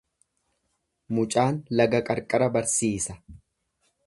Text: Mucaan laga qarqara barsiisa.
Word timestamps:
Mucaan 1.17 1.59
laga 1.81 2.01
qarqara 2.09 2.49
barsiisa. 2.57 3.21